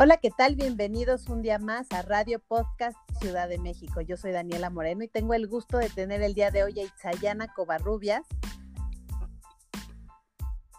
[0.00, 0.54] Hola, ¿qué tal?
[0.54, 4.00] Bienvenidos un día más a Radio Podcast Ciudad de México.
[4.00, 6.84] Yo soy Daniela Moreno y tengo el gusto de tener el día de hoy a
[6.84, 8.24] Itzayana Covarrubias,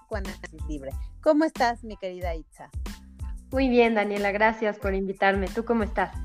[0.09, 0.91] Análisis Libre.
[1.21, 2.69] ¿Cómo estás, mi querida Itza?
[3.51, 5.47] Muy bien, Daniela, gracias por invitarme.
[5.49, 6.15] ¿Tú cómo estás?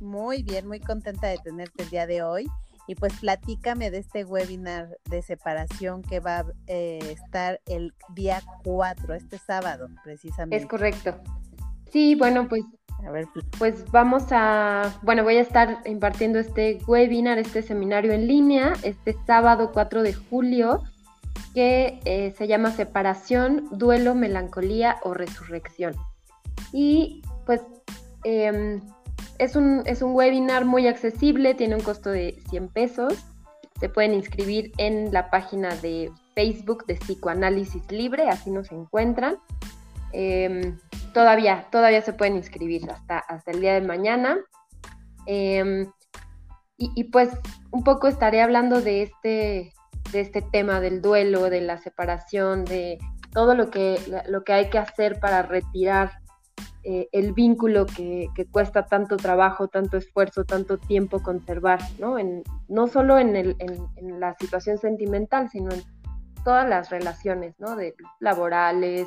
[0.00, 2.48] Muy bien, muy contenta de tenerte el día de hoy.
[2.86, 8.40] Y pues platícame de este webinar de separación que va a eh, estar el día
[8.64, 10.56] 4, este sábado, precisamente.
[10.56, 11.20] Es correcto.
[11.92, 12.62] Sí, bueno, pues,
[13.06, 13.26] a ver,
[13.58, 19.16] pues vamos a, bueno, voy a estar impartiendo este webinar, este seminario en línea, este
[19.26, 20.82] sábado 4 de julio,
[21.54, 25.94] que eh, se llama Separación, Duelo, Melancolía o Resurrección.
[26.72, 27.62] Y pues
[28.24, 28.80] em,
[29.38, 33.14] es, un, es un webinar muy accesible, tiene un costo de 100 pesos.
[33.80, 39.36] Se pueden inscribir en la página de Facebook de Psicoanálisis Libre, así nos encuentran.
[40.12, 40.78] Em,
[41.12, 44.38] todavía, todavía se pueden inscribir hasta, hasta el día de mañana.
[45.26, 45.90] Em,
[46.82, 47.28] y, pues
[47.72, 49.74] un poco estaré hablando de este,
[50.12, 52.98] de este tema del duelo, de la separación, de
[53.34, 56.12] todo lo que, lo que hay que hacer para retirar
[56.82, 62.18] eh, el vínculo que, cuesta tanto trabajo, tanto esfuerzo, tanto tiempo conservar, ¿no?
[62.18, 65.82] En, no solo en, el, en, la situación sentimental, sino en
[66.42, 67.76] todas las relaciones, ¿no?
[67.76, 69.06] De laborales,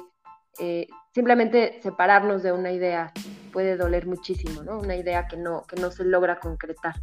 [0.59, 3.11] eh, simplemente separarnos de una idea
[3.51, 4.79] puede doler muchísimo, ¿no?
[4.79, 6.95] Una idea que no, que no se logra concretar.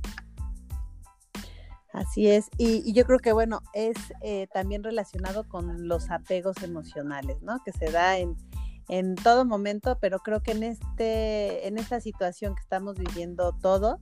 [1.93, 7.43] Así es, y, yo creo que bueno, es eh, también relacionado con los apegos emocionales,
[7.43, 7.61] ¿no?
[7.65, 8.37] Que se da en,
[8.89, 13.98] en todo momento, pero creo que en este, en esta situación que estamos viviendo todos,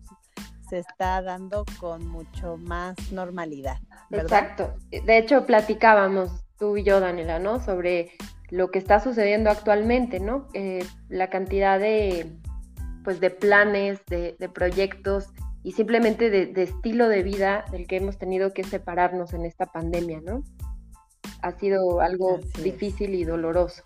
[0.68, 3.78] se está dando con mucho más normalidad.
[4.10, 4.74] Exacto.
[4.90, 7.64] De hecho, platicábamos tú y yo, Daniela, ¿no?
[7.64, 8.12] Sobre
[8.50, 10.48] lo que está sucediendo actualmente, ¿no?
[10.54, 12.32] Eh, la cantidad de,
[13.04, 15.28] pues, de planes, de, proyectos
[15.62, 20.20] y simplemente de, estilo de vida del que hemos tenido que separarnos en esta pandemia,
[20.20, 20.42] ¿no?
[21.42, 23.82] Ha sido algo difícil y doloroso.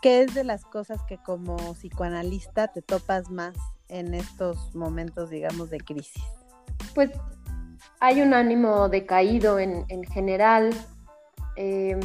[0.00, 3.54] ¿Qué es de las cosas que como psicoanalista te topas más
[3.88, 6.22] en estos momentos, digamos, de crisis?
[6.94, 7.10] Pues
[8.00, 10.70] hay un ánimo decaído en, general,
[11.56, 12.00] eh,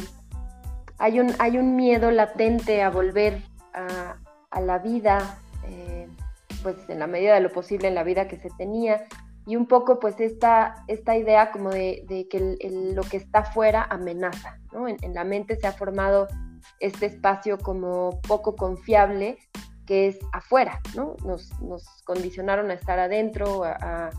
[0.98, 3.42] hay, un, hay un miedo latente a volver
[3.74, 4.16] a,
[4.60, 6.08] la vida, eh,
[6.62, 9.04] pues en la medida de lo posible en la vida que se tenía,
[9.46, 12.58] y un poco pues esta, esta idea como de, que
[12.94, 14.88] lo que está fuera amenaza, ¿no?
[14.88, 16.26] En, la mente se ha formado
[16.80, 19.38] este espacio como poco confiable
[19.86, 21.14] que es afuera, ¿no?
[21.24, 21.52] Nos,
[22.04, 24.10] condicionaron a estar adentro, a,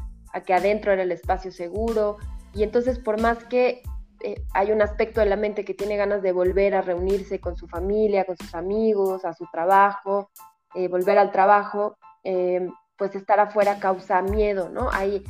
[0.45, 2.17] que adentro era el espacio seguro,
[2.53, 3.81] y entonces por más que
[4.21, 7.55] eh, hay un aspecto de la mente que tiene ganas de volver a reunirse con
[7.55, 10.31] su familia, con sus amigos, a su trabajo,
[10.75, 12.67] eh, volver al trabajo, eh,
[12.97, 14.89] pues estar afuera causa miedo, ¿no?
[14.91, 15.23] Hay,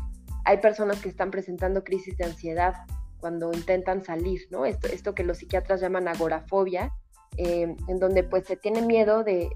[0.46, 2.76] hay personas que están presentando crisis de ansiedad
[3.20, 4.66] cuando intentan salir, ¿no?
[4.66, 6.92] Esto, esto que los psiquiatras llaman agorafobia,
[7.38, 9.50] en donde pues se tiene miedo de,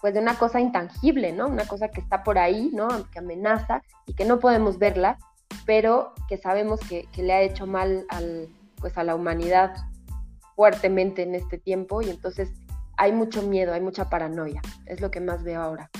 [0.00, 1.48] pues de una cosa intangible, ¿no?
[1.48, 2.88] Una cosa que está por ahí, ¿no?
[3.10, 5.18] Que amenaza y que no podemos verla,
[5.66, 9.74] pero que sabemos que, le ha hecho mal al, pues a la humanidad
[10.56, 12.50] fuertemente en este tiempo y entonces
[12.96, 15.90] hay mucho miedo, hay mucha paranoia, es lo que más veo ahora.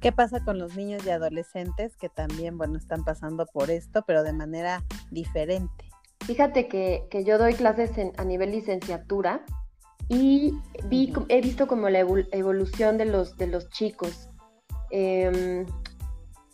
[0.00, 4.22] ¿Qué pasa con los niños y adolescentes que también, bueno, están pasando por esto, pero
[4.22, 5.88] de manera diferente?
[6.26, 9.44] Fíjate que, yo doy clases a nivel licenciatura
[10.08, 14.28] y vi, he visto como la evolución de los, de los chicos.
[14.90, 15.64] Em,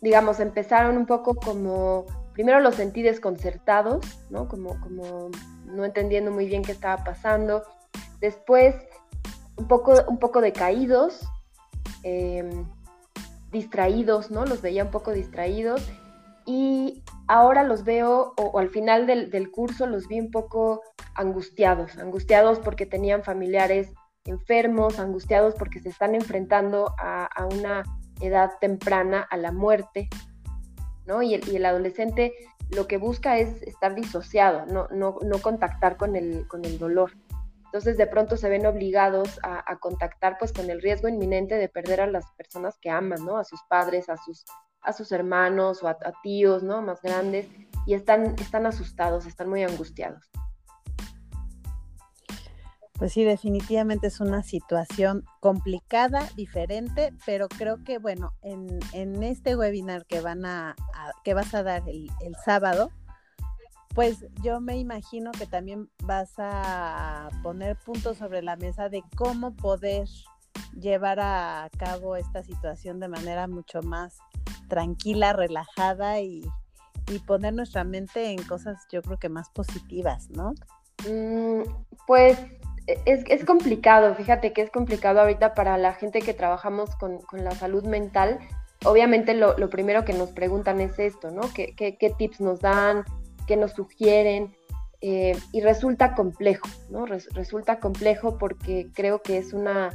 [0.01, 4.47] digamos, empezaron un poco como, primero los sentí desconcertados, ¿no?
[4.47, 5.29] Como, como
[5.65, 7.63] no entendiendo muy bien qué estaba pasando.
[8.19, 8.75] Después,
[9.57, 11.21] un poco, un poco decaídos,
[12.03, 12.65] em,
[13.51, 14.45] distraídos, ¿no?
[14.45, 15.87] Los veía un poco distraídos
[16.45, 20.81] y ahora los veo, o, al final del, curso los vi un poco
[21.15, 23.93] angustiados, angustiados porque tenían familiares
[24.25, 27.83] enfermos, angustiados porque se están enfrentando a, una
[28.21, 30.09] edad temprana a la muerte,
[31.05, 31.21] ¿no?
[31.21, 32.33] Y el, adolescente
[32.69, 37.11] lo que busca es estar disociado, no, no, contactar con el, con el dolor.
[37.65, 42.01] Entonces de pronto se ven obligados a, contactar pues con el riesgo inminente de perder
[42.01, 43.37] a las personas que aman, ¿no?
[43.37, 44.45] A sus padres, a sus
[44.81, 46.81] a sus hermanos o a, tíos, ¿no?
[46.81, 47.47] Más grandes
[47.85, 50.29] y están, están asustados, están muy angustiados.
[53.01, 60.05] Pues sí, definitivamente es una situación complicada, diferente, pero creo que bueno, en, este webinar
[60.05, 60.75] que van a,
[61.23, 62.11] que vas a dar el,
[62.45, 62.91] sábado,
[63.95, 69.55] pues yo me imagino que también vas a poner puntos sobre la mesa de cómo
[69.55, 70.07] poder
[70.79, 74.19] llevar a cabo esta situación de manera mucho más
[74.67, 76.47] tranquila, relajada y,
[77.25, 80.53] poner nuestra mente en cosas yo creo que más positivas, ¿no?
[81.09, 81.63] Mm,
[82.05, 82.37] pues
[82.87, 87.51] e, es, complicado, fíjate que es complicado ahorita para la gente que trabajamos con, la
[87.51, 88.39] salud mental.
[88.85, 91.41] Obviamente lo, primero que nos preguntan es esto, ¿no?
[91.53, 93.03] ¿Qué, qué tips nos dan?
[93.45, 94.55] que nos sugieren
[95.01, 97.05] eh, y resulta complejo, ¿no?
[97.05, 99.89] resulta complejo porque creo que es una,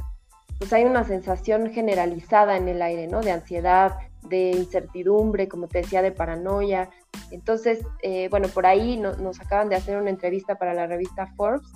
[0.59, 3.21] pues hay una sensación generalizada en el aire, ¿no?
[3.21, 3.97] De ansiedad,
[4.29, 6.89] de incertidumbre, como te decía, de paranoia.
[7.31, 11.71] Entonces, eh, bueno, por ahí nos acaban de hacer una entrevista para la revista Forbes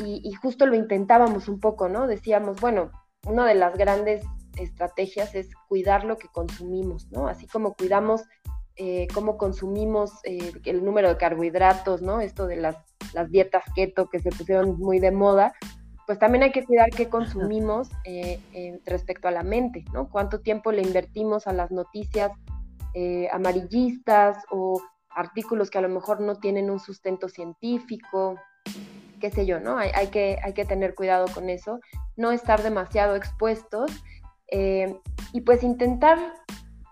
[0.00, 2.06] y, y, justo lo intentábamos un poco, ¿no?
[2.06, 2.90] Decíamos, bueno,
[3.26, 4.24] una de las grandes
[4.56, 7.28] estrategias es cuidar lo que consumimos, ¿no?
[7.28, 8.22] Así como cuidamos
[8.80, 12.20] eh, cómo consumimos eh, el número de carbohidratos, ¿no?
[12.20, 12.76] Esto de las,
[13.12, 15.52] las, dietas keto que se pusieron muy de moda,
[16.06, 18.40] pues también hay que cuidar qué consumimos eh,
[18.86, 20.08] respecto a la mente, ¿no?
[20.08, 22.30] Cuánto tiempo le invertimos a las noticias
[23.32, 24.80] amarillistas o
[25.10, 28.36] artículos que a lo mejor no tienen un sustento científico,
[29.18, 29.78] qué sé yo, ¿no?
[29.78, 31.80] Hay, hay, que, hay que tener cuidado con eso,
[32.16, 33.90] no estar demasiado expuestos
[35.32, 36.18] y pues intentar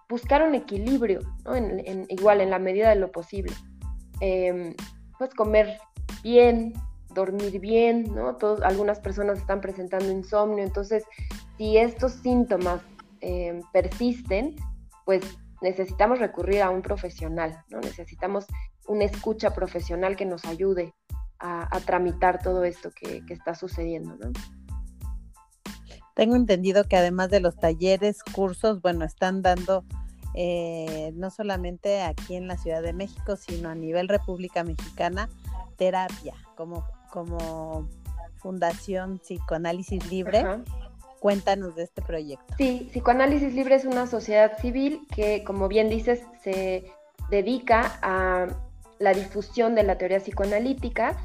[0.09, 1.55] buscar un equilibrio, ¿no?
[1.55, 3.53] En, igual en la medida de lo posible.
[4.21, 4.75] Em,
[5.19, 5.79] pues comer
[6.23, 6.75] bien,
[7.13, 8.37] dormir bien, ¿no?
[8.37, 11.05] Todos, algunas personas están presentando insomnio, entonces
[11.57, 12.83] si estos síntomas
[13.21, 14.55] em, persisten,
[15.05, 15.23] pues
[15.63, 17.81] necesitamos recurrir a un profesional, ¿no?
[17.81, 18.47] Necesitamos
[18.87, 20.95] una escucha profesional que nos ayude
[21.71, 24.33] a, tramitar todo esto que, que está sucediendo, ¿no?
[26.15, 29.85] Tengo entendido que además de los talleres, cursos, bueno, están dando
[30.39, 35.31] eh, no solamente aquí en la Ciudad de México, sino a nivel República Mexicana,
[35.77, 37.89] terapia como, como
[38.37, 40.45] Fundación Psicoanálisis Libre.
[41.21, 42.55] Cuéntanos de este proyecto.
[42.59, 46.93] Sí, Psicoanálisis Libre es una sociedad civil que, como bien dices, se
[47.31, 48.47] dedica a
[48.99, 51.17] la difusión de la teoría psicoanalítica,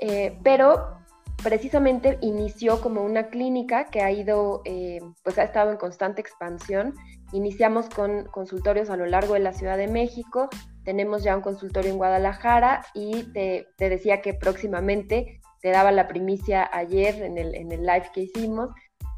[0.00, 0.98] eh, pero
[1.42, 6.94] precisamente inició como una clínica que ha ido, eh, pues ha estado en constante expansión.
[7.32, 10.48] Iniciamos con consultorios a lo largo de la Ciudad de México,
[10.84, 16.68] tenemos ya un consultorio en Guadalajara y te, decía que próximamente, te daba la primicia
[16.72, 18.70] ayer en el, en el live que hicimos,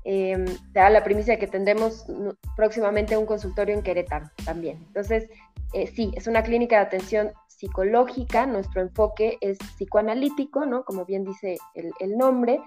[0.05, 2.05] em, te daba la primicia de que tendremos
[2.57, 4.79] próximamente un consultorio en Querétaro también.
[4.89, 5.31] Entonces,
[5.73, 7.33] eh, sí, es una clínica de atención
[7.63, 10.85] psicológica, nuestro enfoque es psicoanalítico, ¿no?
[10.85, 12.61] Como bien dice el, nombre.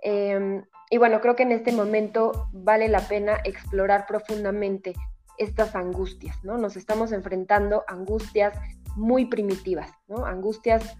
[0.00, 4.94] Em, y bueno, creo que en este momento vale la pena explorar profundamente
[5.36, 6.56] estas angustias, ¿no?
[6.56, 8.58] Nos estamos enfrentando a angustias
[8.96, 10.24] muy primitivas, ¿no?
[10.24, 10.96] Angustias,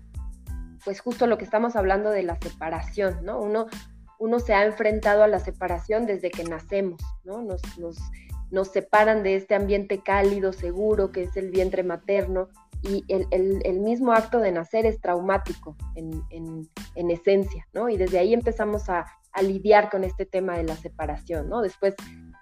[0.84, 3.40] pues justo lo que estamos hablando de la separación, ¿no?
[3.40, 3.66] Uno,
[4.18, 7.40] uno se ha enfrentado a la separación desde que nacemos, ¿no?
[7.40, 7.96] Nos, nos,
[8.50, 12.50] nos separan de este ambiente cálido, seguro, que es el vientre materno,
[12.82, 17.88] y el, mismo acto de nacer es traumático en, esencia, ¿no?
[17.88, 19.06] Y desde ahí empezamos a,
[19.40, 21.60] lidiar con este tema de la separación, ¿no?
[21.60, 21.94] Después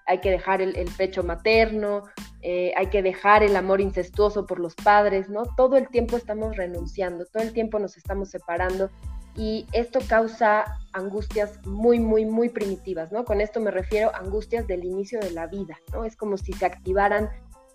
[0.06, 2.04] hay que dejar el, pecho materno,
[2.40, 5.42] eh, hay que dejar el amor incestuoso por los padres, ¿no?
[5.58, 8.88] Todo el tiempo estamos renunciando, todo el tiempo nos estamos separando
[9.36, 13.24] y esto causa angustias muy, muy, muy primitivas, ¿no?
[13.26, 16.04] Con esto me refiero a angustias del inicio de la vida, ¿no?
[16.04, 17.28] Es como si se activaran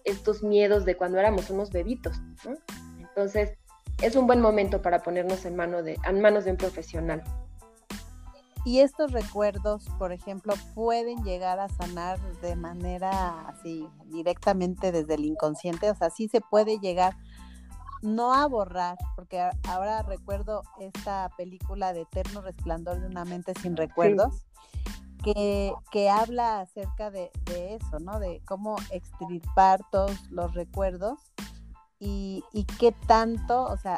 [0.05, 2.55] estos miedos de cuando éramos unos bebitos, ¿no?
[2.99, 3.57] Entonces,
[4.01, 7.23] es un buen momento para ponernos en, mano de, en manos de un profesional.
[8.63, 15.25] Y estos recuerdos, por ejemplo, pueden llegar a sanar de manera así, directamente desde el
[15.25, 17.15] inconsciente, o sea, sí se puede llegar,
[18.03, 23.75] no a borrar, porque ahora recuerdo esta película de Eterno Resplandor de una mente sin
[23.75, 24.45] recuerdos
[25.21, 28.19] que, habla acerca de, eso, ¿no?
[28.19, 31.19] De cómo extirpar todos los recuerdos
[31.99, 32.43] y,
[32.79, 33.97] qué tanto, o sea,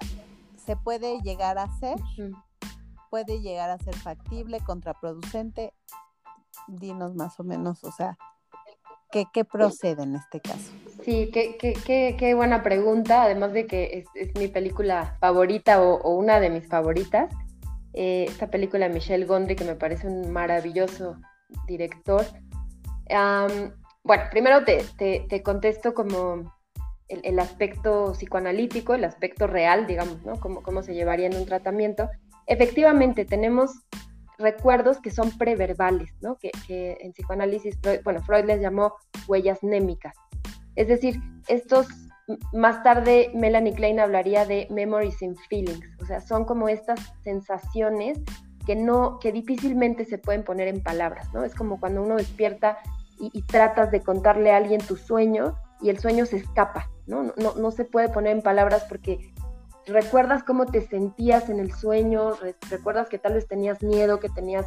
[0.65, 1.97] se puede llegar a hacer,
[3.09, 5.73] puede llegar a ser factible, contraproducente.
[6.67, 8.17] Dinos más o menos, o sea,
[9.11, 10.71] ¿qué, procede en este caso?
[11.03, 16.39] Sí, qué, qué, qué, buena pregunta, además de que es, mi película favorita o una
[16.39, 17.33] de mis favoritas.
[17.93, 21.17] Eh, esta película de Michelle Gondry, que me parece un maravilloso
[21.67, 22.25] director.
[24.03, 26.53] bueno, primero te, contesto como
[27.07, 30.39] el, aspecto psicoanalítico, el aspecto real, digamos, ¿no?
[30.39, 32.09] Cómo, cómo se llevaría en un tratamiento.
[32.47, 33.71] Efectivamente, tenemos
[34.39, 36.37] recuerdos que son preverbales, ¿no?
[36.37, 38.95] Que, que, en psicoanálisis, bueno, Freud les llamó
[39.27, 40.15] huellas némicas.
[40.75, 41.87] Es decir, estos
[42.53, 48.19] más tarde Melanie Klein hablaría de memories and feelings, o sea, son como estas sensaciones
[48.65, 51.43] que no, que difícilmente se pueden poner en palabras, ¿no?
[51.43, 52.77] Es como cuando uno despierta
[53.19, 57.23] y, tratas de contarle a alguien tu sueño y el sueño se escapa, ¿no?
[57.23, 59.33] No, no, se puede poner en palabras porque
[59.85, 62.31] recuerdas cómo te sentías en el sueño,
[62.69, 64.65] recuerdas que tal vez tenías miedo, que tenías,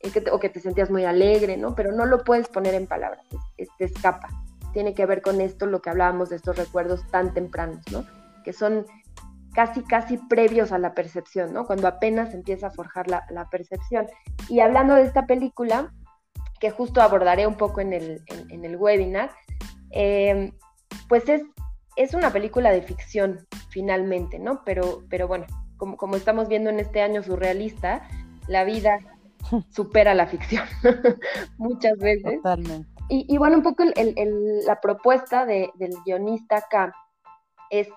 [0.00, 1.74] eh, o que te sentías muy alegre, ¿no?
[1.74, 3.24] Pero no lo puedes poner en palabras,
[3.56, 4.28] te escapa.
[4.74, 8.04] Tiene que ver con esto, lo que hablábamos de estos recuerdos tan tempranos, ¿no?
[8.44, 8.84] Que son
[9.54, 11.64] casi, casi previos a la percepción, ¿no?
[11.64, 14.06] Cuando apenas empieza a forjar la, percepción.
[14.48, 15.94] Y hablando de esta película,
[16.60, 19.30] que justo abordaré un poco en el, en, el webinar,
[19.92, 20.52] eh,
[21.08, 21.42] pues es,
[21.96, 24.62] es una película de ficción, finalmente, ¿no?
[24.64, 28.08] Pero, pero bueno, como, como estamos viendo en este año surrealista,
[28.48, 28.98] la vida
[29.70, 30.64] supera la ficción
[31.58, 32.42] muchas veces.
[32.42, 32.93] Totalmente.
[33.08, 35.70] Y, bueno, un poco la propuesta del
[36.04, 36.94] guionista acá
[37.70, 37.88] es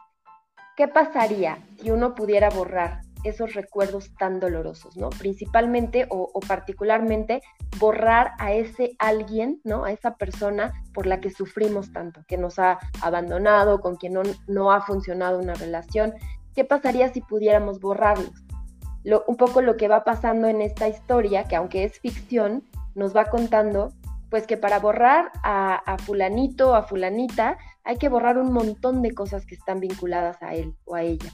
[0.77, 5.09] ¿Qué pasaría si uno pudiera borrar esos recuerdos tan dolorosos, ¿no?
[5.09, 7.41] Principalmente o, particularmente
[7.79, 9.85] borrar a ese alguien, ¿no?
[9.85, 14.21] A esa persona por la que sufrimos tanto, que nos ha abandonado, con quien no,
[14.45, 16.13] no ha funcionado una relación.
[16.53, 18.45] ¿Qué pasaría si pudiéramos borrarlos?
[19.03, 23.15] Lo, un poco lo que va pasando en esta historia, que aunque es ficción, nos
[23.15, 23.93] va contando
[24.29, 29.13] pues que para borrar a, fulanito o a fulanita hay que borrar un montón de
[29.13, 31.31] cosas que están vinculadas a él o a ella.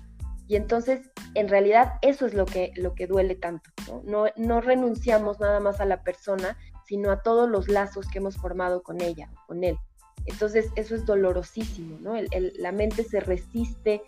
[0.48, 3.72] Y entonces, en realidad, eso es lo que, lo que duele tanto.
[4.04, 4.26] ¿no?
[4.36, 8.84] No, renunciamos nada más a la persona, sino a todos los lazos que hemos formado
[8.84, 9.78] con ella o con él.
[10.26, 12.14] Entonces, eso es dolorosísimo, ¿no?
[12.60, 14.02] la mente se resiste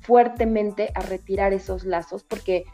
[0.00, 2.64] fuertemente a retirar esos lazos porque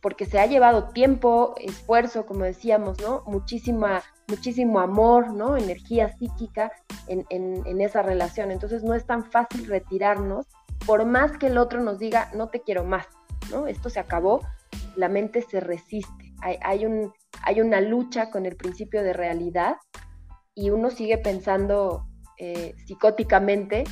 [0.00, 3.22] porque se ha llevado tiempo, esfuerzo, como decíamos, ¿no?
[3.26, 5.56] Muchísima, muchísimo amor, ¿no?
[5.56, 6.72] Energía psíquica
[7.08, 8.50] en, en, esa relación.
[8.50, 10.46] Entonces no es tan fácil retirarnos,
[10.86, 13.06] por más que el otro nos diga, no te quiero más,
[13.50, 13.66] ¿no?
[13.66, 14.40] Esto se acabó,
[14.96, 16.32] la mente se resiste.
[16.40, 17.12] Hay, hay, un,
[17.42, 19.76] hay una lucha con el principio de realidad
[20.54, 22.06] y uno sigue pensando
[22.38, 23.84] eh, psicóticamente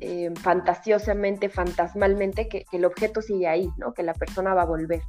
[0.00, 3.94] eh, fantasiosamente, fantasmalmente, que, el objeto sigue ahí, ¿no?
[3.94, 5.02] Que la persona va a volver.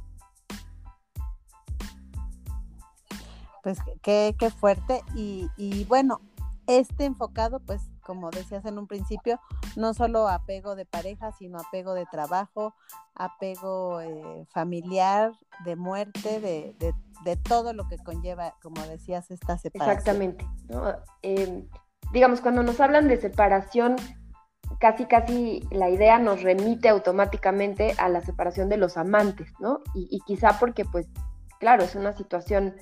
[3.62, 5.02] Pues qué, qué fuerte.
[5.14, 6.20] Y, bueno,
[6.66, 9.38] este enfocado, pues como decías en un principio,
[9.76, 12.74] no solo apego de pareja, sino apego de trabajo,
[13.14, 15.32] apego eh, familiar,
[15.64, 16.74] de muerte, de,
[17.24, 19.96] de, todo lo que conlleva, como decías, esta separación.
[19.96, 20.48] Exactamente.
[21.22, 21.68] Eh,
[22.12, 23.94] digamos, cuando nos hablan de separación,
[24.80, 29.82] casi casi la idea nos remite automáticamente a la separación de los amantes, ¿no?
[29.94, 31.06] Y, quizá porque, pues,
[31.60, 32.74] claro, es una situación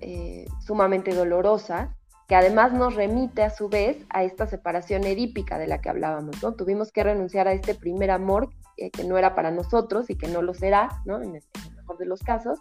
[0.00, 1.96] eh, sumamente dolorosa,
[2.28, 6.40] que además nos remite a su vez a esta separación edípica de la que hablábamos,
[6.40, 6.52] ¿no?
[6.52, 10.28] Tuvimos que renunciar a este primer amor eh, que no era para nosotros y que
[10.28, 11.20] no lo será, ¿no?
[11.20, 11.42] En el,
[11.74, 12.60] mejor de los casos.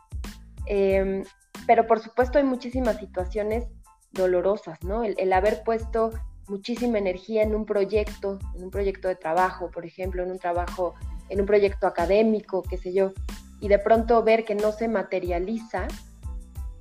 [0.66, 1.24] Em,
[1.68, 3.68] pero por supuesto hay muchísimas situaciones
[4.12, 5.04] dolorosas, ¿no?
[5.04, 6.12] el haber puesto
[6.50, 10.96] muchísima energía en un proyecto, en un proyecto de trabajo, por ejemplo, en un trabajo,
[11.30, 13.14] en un proyecto académico, qué sé yo,
[13.62, 15.88] y de pronto ver que no se materializa,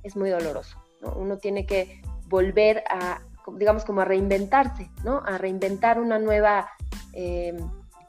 [0.03, 1.13] es muy doloroso, ¿no?
[1.13, 3.21] Uno tiene que volver a,
[3.57, 5.21] digamos, como a reinventarse, ¿no?
[5.25, 6.69] A reinventar una nueva,
[7.13, 7.55] eh,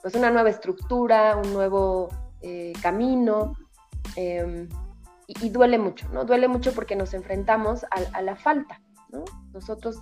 [0.03, 2.09] pues una nueva estructura, un nuevo
[2.41, 3.55] eh, camino,
[4.17, 4.69] em,
[5.27, 6.25] y, duele mucho, ¿no?
[6.25, 9.25] Duele mucho porque nos enfrentamos a, a la falta, ¿no?
[9.53, 10.01] Nosotros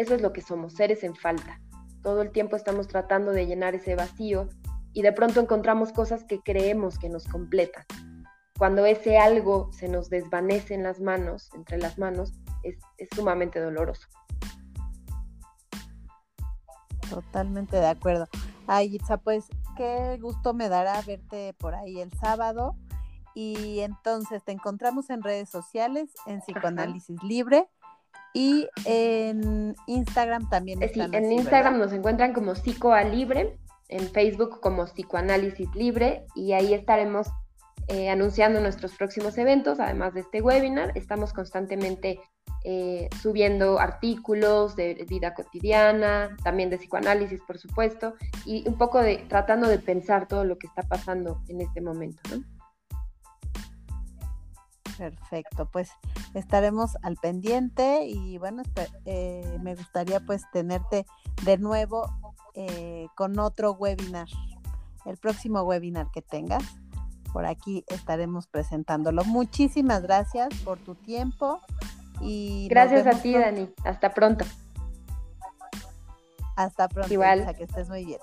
[0.00, 1.60] eso es lo que somos, seres en falta.
[2.02, 4.48] Todo el tiempo estamos tratando de llenar ese vacío
[4.94, 7.84] y de pronto encontramos cosas que creemos que nos completan.
[8.58, 12.78] Cuando ese algo se nos desvanece en las manos, entre las manos, es,
[13.14, 14.08] sumamente doloroso.
[17.10, 18.26] Totalmente de acuerdo.
[18.66, 22.74] Ay, Itza, pues qué gusto me dará verte por ahí el sábado.
[23.34, 27.68] Y entonces te encontramos en redes sociales, en Psicoanálisis Libre
[28.32, 30.80] y en Instagram también.
[30.92, 33.58] Sí, en Instagram nos encuentran como Psicoa Libre,
[33.88, 37.28] en Facebook como Psicoanálisis Libre y ahí estaremos
[37.88, 40.92] eh, anunciando nuestros próximos eventos, además de este webinar.
[40.94, 42.20] Estamos constantemente
[42.62, 49.24] eh, subiendo artículos de vida cotidiana, también de psicoanálisis, por supuesto, y un poco de
[49.28, 52.20] tratando de pensar todo lo que está pasando en este momento.
[52.30, 52.44] ¿no?
[55.00, 55.92] Perfecto, pues
[56.34, 58.62] estaremos al pendiente y bueno,
[59.06, 61.06] eh, me gustaría pues tenerte
[61.42, 62.14] de nuevo
[62.52, 64.28] eh, con otro webinar,
[65.06, 66.62] el próximo webinar que tengas.
[67.32, 69.24] Por aquí estaremos presentándolo.
[69.24, 71.62] Muchísimas gracias por tu tiempo
[72.20, 73.72] y gracias a ti, Dani.
[73.84, 74.44] Hasta pronto.
[76.56, 77.10] Hasta pronto.
[77.10, 77.56] Igual.
[77.56, 78.20] que estés muy bien.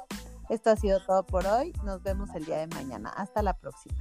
[0.47, 1.73] Esto ha sido todo por hoy.
[1.83, 3.09] Nos vemos el día de mañana.
[3.09, 3.97] Hasta la próxima.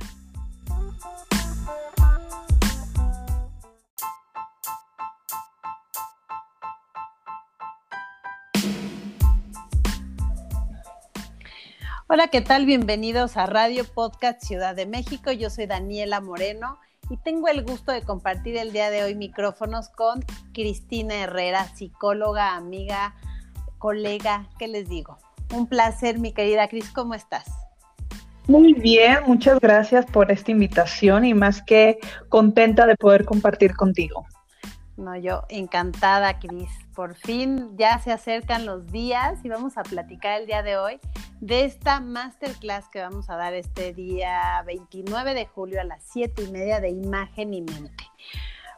[12.17, 12.65] Hola, ¿qué tal?
[12.65, 15.33] Bienvenidos a Radio Podcast Ciudad de México.
[15.33, 16.79] Yo soy Daniela Moreno
[17.11, 22.57] y tengo el gusto de compartir el día de hoy micrófonos con Cristina Herrera, psicóloga,
[22.57, 23.15] amiga,
[23.77, 25.19] colega, ¿qué les digo?
[25.55, 27.45] Un placer, mi querida Cris, ¿cómo estás?
[28.47, 31.99] Muy bien, muchas gracias por esta invitación y más que
[32.31, 34.25] contenta de poder compartir contigo.
[34.97, 36.71] No, yo encantada, Cris.
[36.95, 41.01] Por fin ya se acercan los días y vamos a platicar el día de hoy
[41.41, 46.45] de esta masterclass que vamos a dar este día 29 de julio a las 7
[46.45, 48.05] y media de imagen y mente.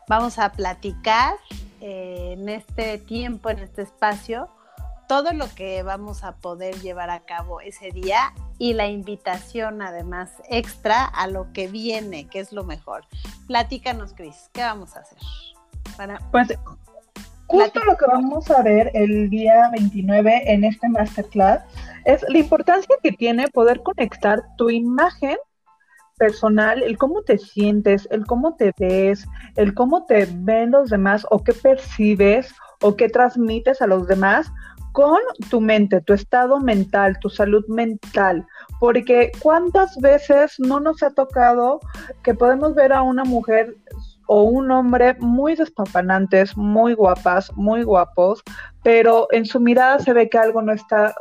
[0.09, 1.37] Vamos a platicar
[1.81, 4.49] eh, en este tiempo, en este espacio,
[5.07, 10.33] todo lo que vamos a poder llevar a cabo ese día y la invitación además
[10.49, 13.05] extra a lo que viene, que es lo mejor.
[13.47, 15.19] Platícanos, Cris, ¿qué vamos a hacer?
[16.31, 16.49] Pues
[17.47, 21.63] justo lo que vamos a ver el día 29 en este masterclass
[22.05, 25.37] es la importancia que tiene poder conectar tu imagen
[26.19, 29.27] personal, el cómo te sientes, el cómo te ves,
[29.57, 32.53] el cómo te ven los demás o qué percibes
[32.83, 34.53] o qué transmites a los demás
[34.93, 35.19] con
[35.51, 38.47] tu mente, tu estado mental, tu salud mental.
[38.81, 41.81] Porque cuántas veces no nos ha tocado
[42.23, 43.77] que podemos ver a una mujer
[44.29, 48.43] o un hombre muy despampanantes, muy guapas, muy guapos,
[48.83, 51.15] pero en su mirada se ve que algo no está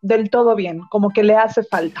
[0.00, 2.00] del todo bien, como que le hace falta.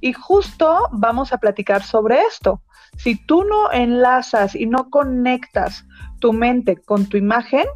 [0.00, 2.62] Y justo vamos a platicar sobre esto.
[2.98, 5.84] Si tú no enlazas y no conectas
[6.20, 7.66] tu mente con tu imagen,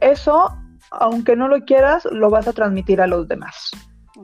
[0.00, 0.50] eso,
[0.90, 3.70] aunque no lo quieras, lo vas a transmitir a los demás.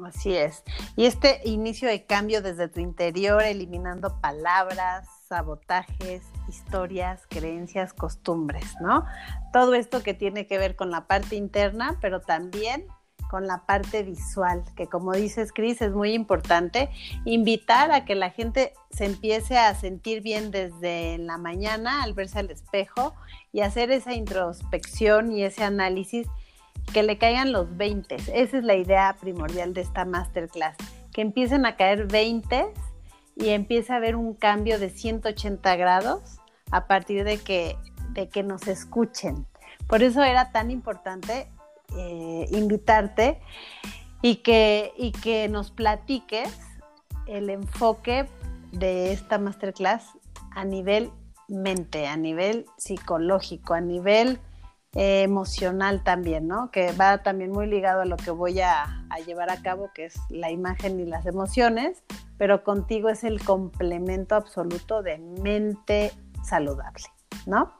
[0.06, 0.62] Así es.
[0.96, 9.04] Y este inicio de cambio desde tu interior, eliminando palabras, sabotajes, historias, creencias, costumbres, ¿no?
[9.52, 12.86] Todo esto que tiene que ver con la parte interna, pero también
[13.30, 16.90] con la parte visual, que como dices, Cris, es muy importante
[17.24, 22.38] invitar a que la gente se empiece a sentir bien desde la mañana al verse
[22.38, 23.14] al espejo
[23.50, 26.28] y hacer esa introspección y ese análisis
[26.92, 28.14] que le caigan los 20.
[28.34, 30.76] Esa es la idea primordial de esta masterclass,
[31.12, 32.66] que empiecen a caer 20
[33.36, 36.38] y empiece a haber un cambio de 180 grados
[36.70, 37.76] a partir de que,
[38.10, 39.46] de que nos escuchen.
[39.86, 41.48] Por eso era tan importante
[41.96, 43.40] eh, invitarte
[44.22, 46.58] y que, y que nos platiques
[47.26, 48.26] el enfoque
[48.72, 50.10] de esta masterclass
[50.50, 51.10] a nivel
[51.48, 54.40] mente, a nivel psicológico, a nivel
[54.94, 56.70] eh, emocional también, ¿no?
[56.70, 60.06] Que va también muy ligado a lo que voy a, a, llevar a cabo, que
[60.06, 62.02] es la imagen y las emociones,
[62.38, 67.04] pero contigo es el complemento absoluto de mente saludable,
[67.46, 67.72] ¿no?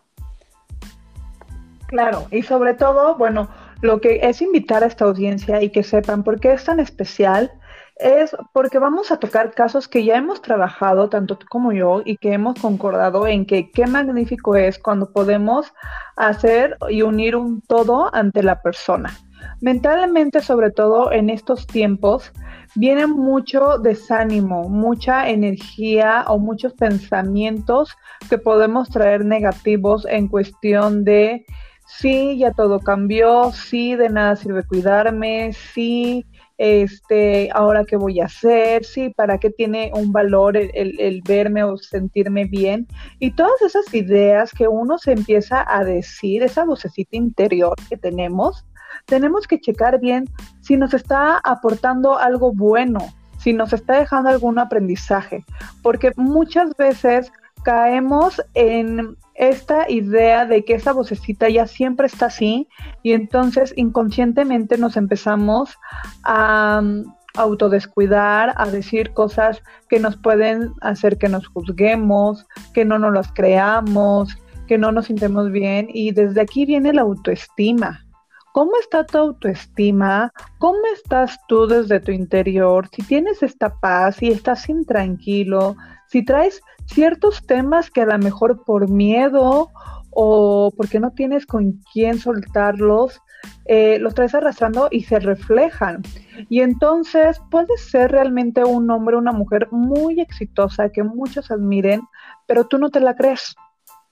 [1.87, 3.49] Claro, y sobre todo, bueno,
[3.81, 7.53] lo que es invitar a esta audiencia y que sepan por qué es tan especial
[7.97, 12.17] es porque vamos a tocar casos que ya hemos trabajado, tanto tú como yo, y
[12.17, 15.73] que hemos concordado en que qué magnífico es cuando podemos
[16.17, 19.17] hacer y unir un todo ante la persona.
[19.61, 22.33] Mentalmente, sobre todo en estos tiempos,
[22.75, 27.97] viene mucho desánimo, mucha energía o muchos pensamientos
[28.29, 31.45] que podemos traer negativos en cuestión de
[31.87, 36.27] sí, ya todo cambió, sí, de nada sirve cuidarme, sí,
[36.57, 41.65] este, ahora qué voy a hacer, sí, para qué tiene un valor el, el, verme
[41.65, 42.87] o sentirme bien.
[43.19, 48.65] Y todas esas ideas que uno se empieza a decir, esa vocecita interior que tenemos,
[49.07, 50.27] tenemos que checar bien
[50.61, 53.01] si nos está aportando algo bueno,
[53.39, 55.45] si nos está dejando algún aprendizaje,
[55.83, 57.31] porque muchas veces
[57.65, 62.69] caemos en esta idea de que esa vocecita ya siempre está así
[63.03, 65.77] y entonces inconscientemente nos empezamos
[66.23, 67.05] a um,
[67.37, 73.33] autodescuidar, a decir cosas que nos pueden hacer que nos juzguemos, que no nos las
[73.33, 78.05] creamos, que no nos sintemos bien y desde aquí viene la autoestima.
[78.53, 80.33] ¿Cómo está tu autoestima?
[80.59, 82.89] ¿Cómo estás tú desde tu interior?
[82.95, 85.75] Si tienes esta paz, si estás intranquilo,
[86.09, 89.71] si traes ciertos temas que a lo mejor por miedo
[90.11, 93.21] o porque no tienes con quién soltarlos,
[93.67, 96.03] eh, los traes arrastrando y se reflejan.
[96.49, 102.03] Y entonces puedes ser realmente un hombre, una mujer muy exitosa, que muchos admiren,
[102.47, 103.55] pero tú no te la crees.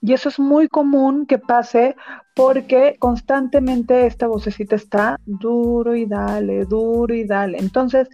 [0.01, 1.95] Y eso es muy común que pase
[2.35, 7.57] porque constantemente esta vocecita está duro y dale, duro y dale.
[7.57, 8.09] Entonces,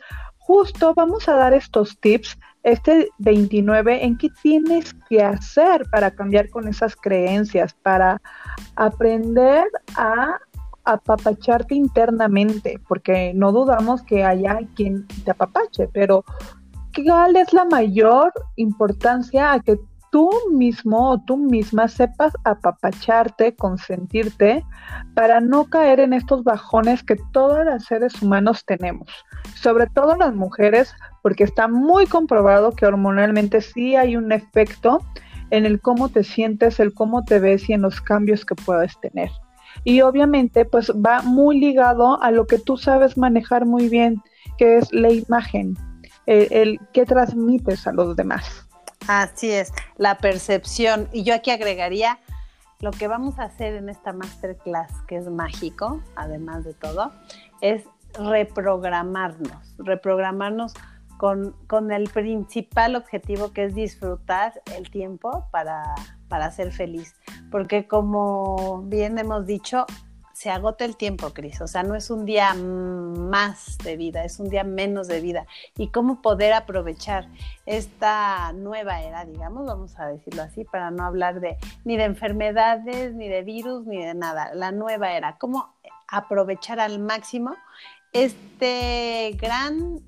[0.50, 6.50] justo vamos a dar estos tips este 29 en qué tienes que hacer para cambiar
[6.50, 8.20] con esas creencias, para
[8.76, 10.40] aprender a
[10.86, 16.26] apapacharte internamente, porque no dudamos que haya quien te apapache, pero
[16.96, 19.80] ¿cuál es la mayor importancia a que
[20.12, 24.64] tú mismo o tú misma sepas apapacharte, consentirte,
[25.16, 29.10] para no caer en estos bajones que todos los seres humanos tenemos?
[29.56, 35.00] Sobre todo las mujeres, porque está muy comprobado que hormonalmente sí hay un efecto
[35.52, 39.00] en el cómo te sientes, el cómo te ves y en los cambios que puedes
[39.00, 39.30] tener.
[39.84, 44.22] Y obviamente pues va muy ligado a lo que tú sabes manejar muy bien,
[44.58, 45.76] que es la imagen,
[46.26, 48.69] el, el que transmites a los demás.
[49.12, 51.10] Así es, la percepción.
[51.12, 52.20] Y yo aquí agregaría
[52.80, 57.12] lo que vamos a hacer en esta masterclass, que es mágico, además de todo,
[57.60, 60.76] es reprogramarnos, reprogramarnos
[61.18, 65.96] con, con el principal objetivo que es disfrutar el tiempo para
[66.30, 67.16] para ser feliz.
[67.52, 69.86] Porque como bien hemos dicho,
[70.40, 71.60] se agota el tiempo, Cris.
[71.60, 75.46] O sea, no es un día más de vida, es un día menos de vida.
[75.76, 77.28] Y cómo poder aprovechar
[77.66, 83.14] esta nueva era, digamos, vamos a decirlo así, para no hablar de ni de enfermedades,
[83.16, 84.54] ni de virus, ni de nada.
[84.54, 85.38] La nueva era.
[85.38, 85.76] Cómo
[86.08, 87.58] aprovechar al máximo
[88.14, 90.00] este gran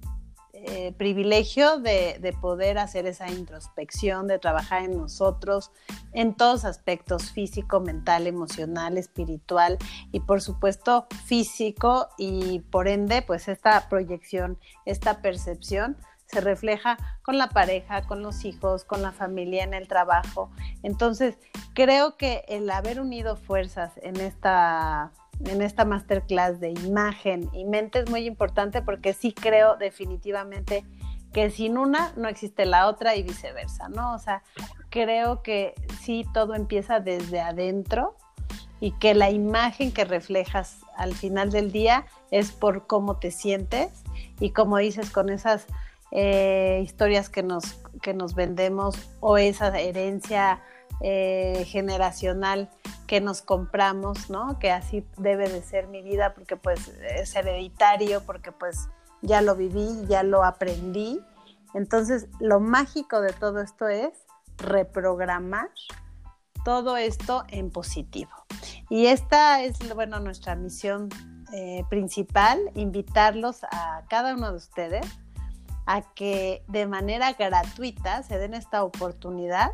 [0.64, 5.72] eh, privilegio de, poder hacer esa introspección, de trabajar en nosotros,
[6.14, 9.80] en todos aspectos, físico, mental, emocional, espiritual
[10.12, 15.98] y por supuesto físico y por ende pues esta proyección, esta percepción
[16.28, 20.52] se refleja con la pareja, con los hijos, con la familia, en el trabajo.
[20.84, 21.38] Entonces,
[21.74, 25.12] creo que el haber unido fuerzas en esta
[25.46, 30.86] en esta masterclass de imagen y mente es muy importante porque sí creo definitivamente
[31.34, 34.14] que sin una no existe la otra y viceversa, ¿no?
[34.14, 34.44] O sea,
[34.90, 38.18] creo que sí todo empieza desde adentro
[38.80, 44.04] y que la imagen que reflejas al final del día es por cómo te sientes
[44.40, 45.68] y como dices con esas
[46.12, 50.62] eh, historias que nos, que nos vendemos o esa herencia
[51.04, 52.70] eh, generacional
[53.08, 54.60] que nos compramos, ¿no?
[54.60, 58.88] Que así debe de ser mi vida porque pues es hereditario, porque pues
[59.22, 61.20] ya lo viví, ya lo aprendí.
[61.74, 64.12] Entonces, lo mágico de todo esto es
[64.58, 65.70] reprogramar
[66.64, 68.32] todo esto en positivo.
[68.90, 71.10] Y esta es, bueno, nuestra misión
[71.54, 75.06] eh, principal, invitarlos a cada uno de ustedes
[75.86, 79.72] a que de manera gratuita se den esta oportunidad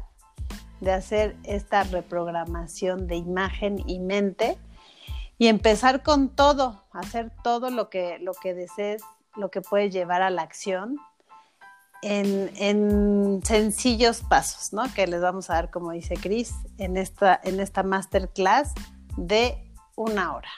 [0.81, 4.57] de hacer esta reprogramación de imagen y mente
[5.37, 9.03] y empezar con todo, hacer todo lo que, lo que desees,
[9.35, 10.97] lo que puedes llevar a la acción
[12.01, 14.83] en, sencillos pasos, ¿no?
[14.93, 18.73] Que les vamos a dar, como dice Cris, en esta, en esta masterclass
[19.15, 20.49] de una hora.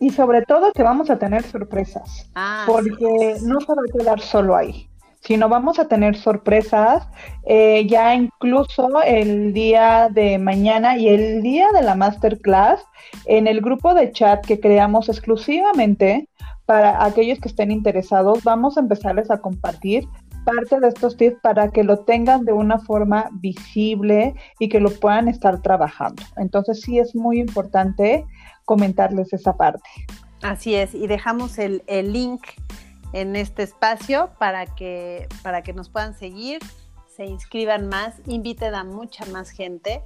[0.00, 4.20] Y sobre todo que vamos a tener sorpresas, ah, porque no se va a quedar
[4.20, 4.87] solo ahí
[5.20, 7.08] sino vamos a tener sorpresas
[7.44, 12.84] eh, ya incluso el día de mañana y el día de la masterclass
[13.26, 16.28] en el grupo de chat que creamos exclusivamente
[16.66, 18.44] para aquellos que estén interesados.
[18.44, 20.06] Vamos a empezarles a compartir
[20.44, 24.90] parte de estos tips para que lo tengan de una forma visible y que lo
[24.90, 26.22] puedan estar trabajando.
[26.36, 28.24] Entonces sí es muy importante
[28.64, 29.88] comentarles esa parte.
[30.42, 32.42] Así es, y dejamos el, el link
[33.12, 36.60] en este espacio para que, para que nos puedan seguir,
[37.18, 40.02] se inscriban más, inviten a mucha más gente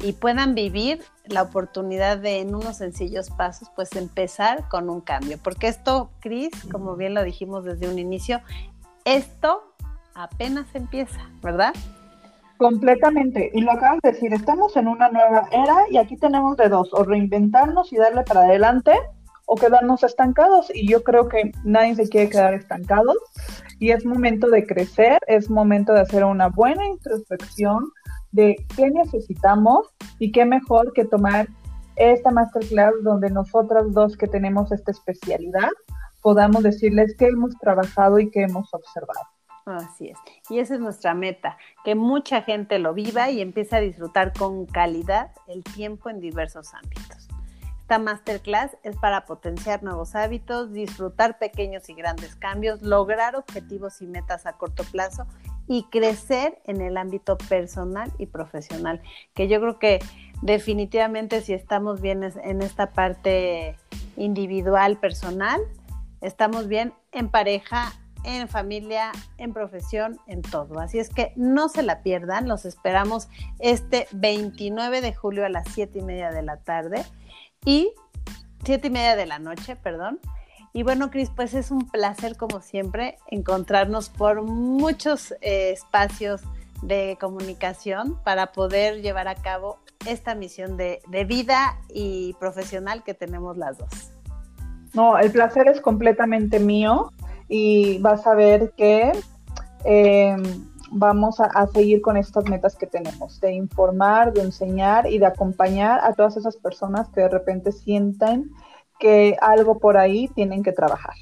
[0.00, 5.38] y puedan vivir la oportunidad de en unos sencillos pasos, pues empezar con un cambio.
[5.42, 8.40] Porque esto, Cris, como bien lo dijimos desde un inicio,
[9.04, 9.62] esto
[10.14, 11.72] apenas empieza, ¿verdad?
[12.56, 13.50] Completamente.
[13.54, 16.88] Y lo acabas de decir, estamos en una nueva era y aquí tenemos de dos,
[16.92, 18.92] o reinventarnos y darle para adelante
[19.46, 20.70] o quedarnos estancados.
[20.74, 23.14] Y yo creo que nadie se quiere quedar estancado
[23.78, 27.90] y es momento de crecer, es momento de hacer una buena introspección
[28.32, 31.48] de qué necesitamos y qué mejor que tomar
[31.96, 35.70] esta masterclass donde nosotras dos que tenemos esta especialidad
[36.20, 39.20] podamos decirles qué hemos trabajado y qué hemos observado.
[39.64, 40.18] Así es.
[40.48, 44.66] Y esa es nuestra meta, que mucha gente lo viva y empiece a disfrutar con
[44.66, 47.25] calidad el tiempo en diversos ámbitos.
[47.86, 54.08] Esta masterclass es para potenciar nuevos hábitos, disfrutar pequeños y grandes cambios, lograr objetivos y
[54.08, 55.24] metas a corto plazo
[55.68, 59.02] y crecer en el ámbito personal y profesional,
[59.34, 60.00] que yo creo que
[60.42, 63.76] definitivamente si estamos bien en esta parte
[64.16, 65.60] individual, personal,
[66.20, 67.92] estamos bien en pareja,
[68.24, 70.80] en familia, en profesión, en todo.
[70.80, 73.28] Así es que no se la pierdan, los esperamos
[73.60, 77.04] este 29 de julio a las 7 y media de la tarde
[77.66, 77.92] y
[78.64, 80.18] 7 y media de la noche, perdón.
[80.72, 86.42] Y bueno, Cris, pues es un placer como siempre encontrarnos por muchos eh, espacios
[86.82, 93.14] de comunicación para poder llevar a cabo esta misión de, de vida y profesional que
[93.14, 94.12] tenemos las dos.
[94.92, 97.12] No, el placer es completamente mío
[97.48, 99.12] y vas a ver que
[99.84, 100.42] em,
[100.90, 106.00] vamos a, seguir con estas metas que tenemos, de informar, de enseñar y de acompañar
[106.02, 108.50] a todas esas personas que de repente sientan
[108.98, 111.14] que algo por ahí tienen que trabajar.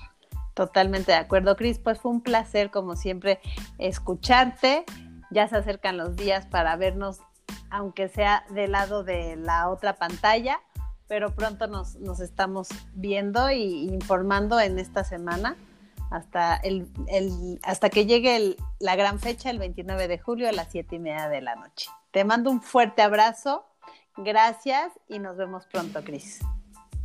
[0.55, 1.79] Totalmente de acuerdo, Cris.
[1.79, 3.40] Pues fue un placer, como siempre,
[3.79, 4.85] escucharte.
[5.31, 7.18] Ya se acercan los días para vernos,
[7.70, 10.61] aunque sea del lado de la otra pantalla,
[11.09, 15.57] pero pronto nos, nos estamos viendo e informando en esta semana
[16.14, 16.88] hasta, el,
[17.64, 21.29] hasta que llegue la gran fecha, el 29 de julio a las 7 y media
[21.29, 21.90] de la noche.
[22.12, 23.66] Te mando un fuerte abrazo,
[24.16, 26.40] gracias y nos vemos pronto, Cris.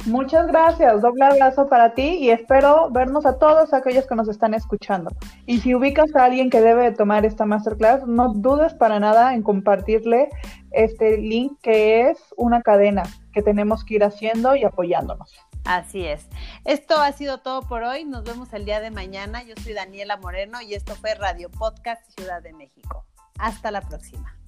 [0.05, 4.53] Muchas gracias, doble abrazo para ti y espero vernos a todos aquellos que nos están
[4.53, 5.09] escuchando.
[5.47, 9.41] Y si ubicas a alguien que debe tomar esta masterclass, no dudes para nada en
[9.41, 10.29] compartirle
[10.71, 15.35] este link que es una cadena que tenemos que ir haciendo y apoyándonos.
[15.65, 16.25] Así es.
[16.65, 18.05] Esto ha sido todo por hoy.
[18.05, 19.43] Nos vemos el día de mañana.
[19.43, 23.05] Yo soy Daniela Moreno y esto fue Radio Podcast Ciudad de México.
[23.37, 24.38] Hasta la próxima.